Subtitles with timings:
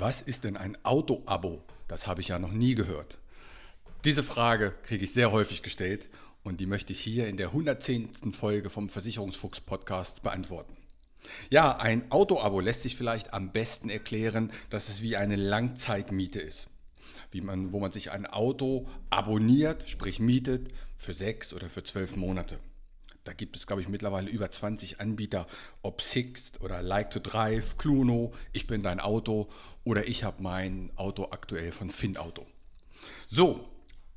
[0.00, 1.60] Was ist denn ein Auto-Abo?
[1.88, 3.18] Das habe ich ja noch nie gehört.
[4.04, 6.08] Diese Frage kriege ich sehr häufig gestellt
[6.44, 8.32] und die möchte ich hier in der 110.
[8.32, 10.76] Folge vom Versicherungsfuchs Podcast beantworten.
[11.50, 16.68] Ja, ein Auto-Abo lässt sich vielleicht am besten erklären, dass es wie eine Langzeitmiete ist.
[17.32, 22.14] Wie man, wo man sich ein Auto abonniert, sprich mietet, für sechs oder für zwölf
[22.14, 22.60] Monate.
[23.28, 25.46] Da gibt es, glaube ich, mittlerweile über 20 Anbieter,
[25.82, 29.50] ob Sixt oder Like to Drive, Cluno, ich bin dein Auto
[29.84, 32.46] oder ich habe mein Auto aktuell von FinAuto.
[33.26, 33.68] So,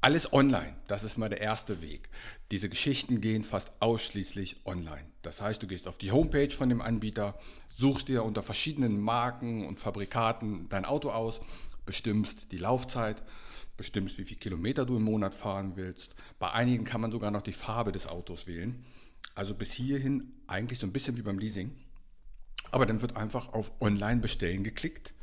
[0.00, 2.08] alles online, das ist mal der erste Weg.
[2.52, 5.06] Diese Geschichten gehen fast ausschließlich online.
[5.22, 7.36] Das heißt, du gehst auf die Homepage von dem Anbieter,
[7.68, 11.40] suchst dir unter verschiedenen Marken und Fabrikaten dein Auto aus,
[11.84, 13.24] bestimmst die Laufzeit,
[13.76, 16.14] bestimmst, wie viele Kilometer du im Monat fahren willst.
[16.38, 18.84] Bei einigen kann man sogar noch die Farbe des Autos wählen.
[19.34, 21.74] Also bis hierhin eigentlich so ein bisschen wie beim Leasing.
[22.70, 25.14] Aber dann wird einfach auf Online bestellen geklickt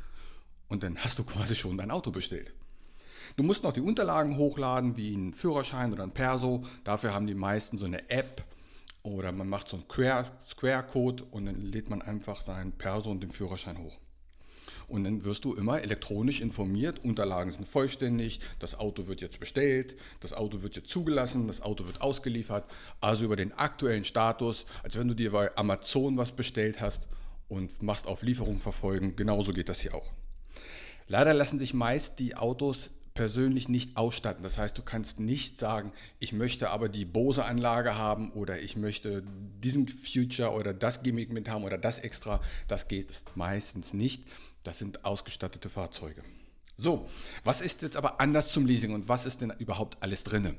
[0.68, 2.52] und dann hast du quasi schon dein Auto bestellt.
[3.36, 6.64] Du musst noch die Unterlagen hochladen, wie einen Führerschein oder ein Perso.
[6.84, 8.44] Dafür haben die meisten so eine App
[9.02, 13.30] oder man macht so einen Square-Code und dann lädt man einfach seinen Perso und den
[13.30, 13.98] Führerschein hoch.
[14.88, 19.96] Und dann wirst du immer elektronisch informiert, Unterlagen sind vollständig, das Auto wird jetzt bestellt,
[20.20, 22.64] das Auto wird jetzt zugelassen, das Auto wird ausgeliefert.
[23.00, 27.06] Also über den aktuellen Status, als wenn du dir bei Amazon was bestellt hast
[27.48, 29.14] und machst auf Lieferung verfolgen.
[29.14, 30.10] Genauso geht das hier auch.
[31.06, 34.44] Leider lassen sich meist die Autos persönlich nicht ausstatten.
[34.44, 39.24] Das heißt, du kannst nicht sagen, ich möchte aber die Bose-Anlage haben oder ich möchte
[39.60, 42.40] diesen Future oder das Gimmick mit haben oder das extra.
[42.68, 44.22] Das geht meistens nicht.
[44.62, 46.22] Das sind ausgestattete Fahrzeuge.
[46.76, 47.08] So,
[47.42, 50.56] was ist jetzt aber anders zum Leasing und was ist denn überhaupt alles drin?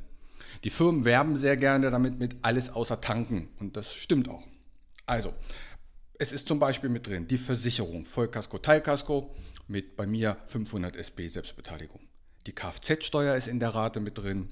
[0.65, 4.45] Die Firmen werben sehr gerne damit mit alles außer tanken und das stimmt auch.
[5.05, 5.33] Also,
[6.17, 9.33] es ist zum Beispiel mit drin die Versicherung, Vollkasko, Teilkasko
[9.69, 12.08] mit bei mir 500 SB Selbstbeteiligung.
[12.49, 14.49] Die Kfz-Steuer ist in der Rate mit drin.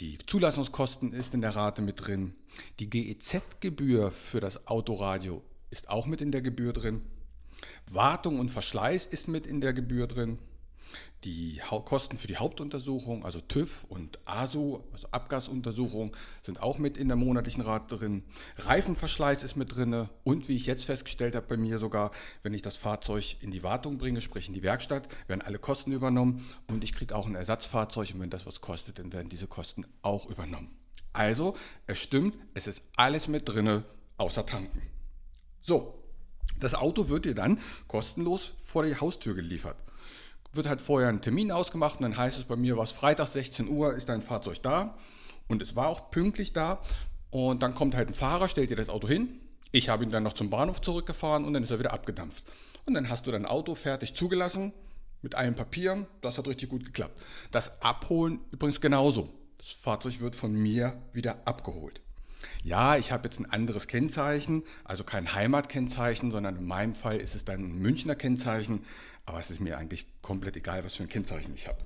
[0.00, 2.32] Die Zulassungskosten ist in der Rate mit drin.
[2.80, 7.02] Die GEZ-Gebühr für das Autoradio ist auch mit in der Gebühr drin.
[7.90, 10.38] Wartung und Verschleiß ist mit in der Gebühr drin.
[11.24, 17.08] Die Kosten für die Hauptuntersuchung, also TÜV und ASU, also Abgasuntersuchung, sind auch mit in
[17.08, 18.22] der monatlichen Rate drin.
[18.58, 22.12] Reifenverschleiß ist mit drin und wie ich jetzt festgestellt habe bei mir sogar,
[22.44, 25.90] wenn ich das Fahrzeug in die Wartung bringe, sprich in die Werkstatt, werden alle Kosten
[25.90, 29.48] übernommen und ich kriege auch ein Ersatzfahrzeug und wenn das was kostet, dann werden diese
[29.48, 30.70] Kosten auch übernommen.
[31.12, 31.56] Also,
[31.88, 33.82] es stimmt, es ist alles mit drin,
[34.18, 34.82] außer tanken.
[35.60, 36.04] So,
[36.60, 39.76] das Auto wird dir dann kostenlos vor die Haustür geliefert
[40.52, 43.68] wird halt vorher ein Termin ausgemacht und dann heißt es bei mir, was Freitag 16
[43.68, 44.96] Uhr ist dein Fahrzeug da
[45.46, 46.80] und es war auch pünktlich da
[47.30, 49.40] und dann kommt halt ein Fahrer, stellt dir das Auto hin.
[49.70, 52.42] Ich habe ihn dann noch zum Bahnhof zurückgefahren und dann ist er wieder abgedampft.
[52.86, 54.72] Und dann hast du dein Auto fertig zugelassen
[55.20, 56.06] mit allen Papieren.
[56.22, 57.20] Das hat richtig gut geklappt.
[57.50, 59.28] Das Abholen übrigens genauso.
[59.58, 62.00] Das Fahrzeug wird von mir wieder abgeholt.
[62.62, 67.34] Ja, ich habe jetzt ein anderes Kennzeichen, also kein Heimatkennzeichen, sondern in meinem Fall ist
[67.34, 68.84] es dann ein Münchner Kennzeichen.
[69.28, 71.76] Aber es ist mir eigentlich komplett egal, was für ein Kennzeichen ich habe.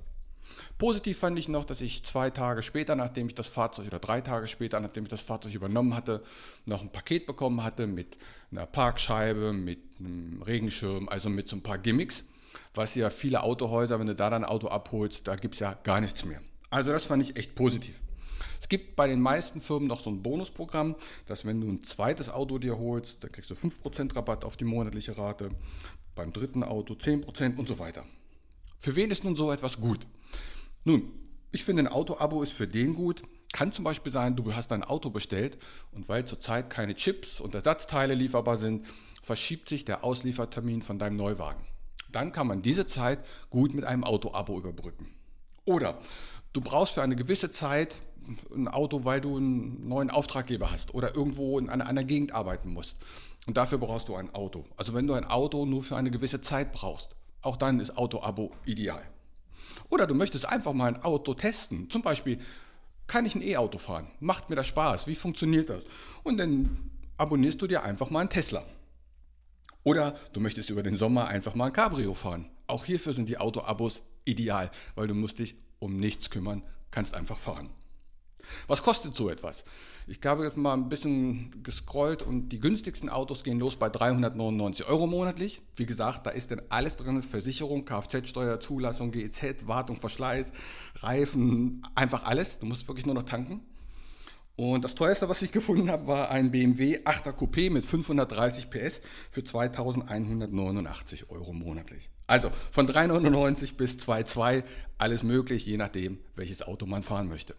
[0.77, 4.21] Positiv fand ich noch, dass ich zwei Tage später, nachdem ich das Fahrzeug oder drei
[4.21, 6.23] Tage später, nachdem ich das Fahrzeug übernommen hatte,
[6.65, 8.17] noch ein Paket bekommen hatte mit
[8.49, 12.23] einer Parkscheibe, mit einem Regenschirm, also mit so ein paar Gimmicks,
[12.75, 15.99] was ja viele Autohäuser, wenn du da dein Auto abholst, da gibt es ja gar
[15.99, 16.41] nichts mehr.
[16.69, 17.99] Also das fand ich echt positiv.
[18.61, 22.29] Es gibt bei den meisten Firmen noch so ein Bonusprogramm, dass wenn du ein zweites
[22.29, 25.49] Auto dir holst, da kriegst du 5% Rabatt auf die monatliche Rate
[26.15, 28.05] beim dritten Auto 10% und so weiter.
[28.79, 30.05] Für wen ist nun so etwas gut?
[30.83, 31.11] Nun,
[31.51, 33.21] ich finde, ein Auto-Abo ist für den gut.
[33.53, 35.57] Kann zum Beispiel sein, du hast dein Auto bestellt
[35.91, 38.87] und weil zurzeit keine Chips und Ersatzteile lieferbar sind,
[39.21, 41.63] verschiebt sich der Ausliefertermin von deinem Neuwagen.
[42.11, 43.19] Dann kann man diese Zeit
[43.49, 45.07] gut mit einem Auto-Abo überbrücken.
[45.65, 45.99] Oder
[46.53, 47.95] du brauchst für eine gewisse Zeit
[48.55, 52.71] ein Auto, weil du einen neuen Auftraggeber hast oder irgendwo in einer, einer Gegend arbeiten
[52.71, 52.97] musst.
[53.45, 54.65] Und dafür brauchst du ein Auto.
[54.77, 57.09] Also wenn du ein Auto nur für eine gewisse Zeit brauchst,
[57.41, 59.03] auch dann ist Auto-Abo ideal.
[59.89, 61.89] Oder du möchtest einfach mal ein Auto testen.
[61.89, 62.39] Zum Beispiel,
[63.07, 64.07] kann ich ein E-Auto fahren?
[64.19, 65.07] Macht mir das Spaß?
[65.07, 65.83] Wie funktioniert das?
[66.23, 68.63] Und dann abonnierst du dir einfach mal einen Tesla.
[69.83, 72.49] Oder du möchtest über den Sommer einfach mal ein Cabrio fahren.
[72.67, 77.37] Auch hierfür sind die Auto-Abos ideal, weil du musst dich um nichts kümmern, kannst einfach
[77.37, 77.69] fahren.
[78.67, 79.63] Was kostet so etwas?
[80.05, 84.85] Ich habe jetzt mal ein bisschen gescrollt und die günstigsten Autos gehen los bei 399
[84.87, 85.61] Euro monatlich.
[85.77, 90.51] Wie gesagt, da ist dann alles drin: Versicherung, Kfz-Steuer, Zulassung, GEZ, Wartung, Verschleiß,
[90.95, 92.59] Reifen, einfach alles.
[92.59, 93.61] Du musst wirklich nur noch tanken.
[94.55, 99.01] Und das teuerste, was ich gefunden habe, war ein BMW 8er Coupé mit 530 PS
[99.31, 102.11] für 2189 Euro monatlich.
[102.27, 104.63] Also von 399 bis 2,2
[104.99, 107.55] alles möglich, je nachdem, welches Auto man fahren möchte.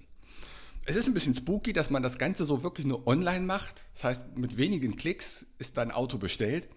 [0.87, 3.83] Es ist ein bisschen spooky, dass man das Ganze so wirklich nur online macht.
[3.93, 6.69] Das heißt, mit wenigen Klicks ist dein Auto bestellt.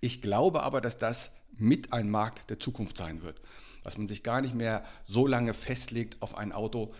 [0.00, 3.40] Ich glaube aber, dass das mit ein Markt der Zukunft sein wird.
[3.82, 6.94] Dass man sich gar nicht mehr so lange festlegt auf ein Auto.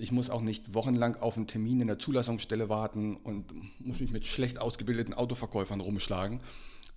[0.00, 4.12] Ich muss auch nicht wochenlang auf einen Termin in der Zulassungsstelle warten und muss mich
[4.12, 6.40] mit schlecht ausgebildeten Autoverkäufern rumschlagen.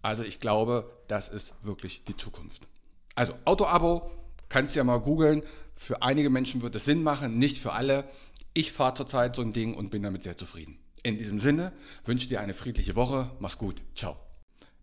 [0.02, 2.68] Also ich glaube, das ist wirklich die Zukunft.
[3.16, 4.10] Also Auto-Abo,
[4.48, 5.44] kannst du ja mal googeln.
[5.76, 8.06] Für einige Menschen wird es Sinn machen, nicht für alle.
[8.54, 10.78] Ich fahre zurzeit so ein Ding und bin damit sehr zufrieden.
[11.04, 11.74] In diesem Sinne
[12.06, 13.30] wünsche dir eine friedliche Woche.
[13.40, 13.82] Mach's gut.
[13.96, 14.16] Ciao.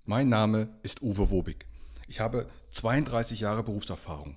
[0.05, 1.65] Mein Name ist Uwe Wobig.
[2.09, 4.37] Ich habe 32 Jahre Berufserfahrung.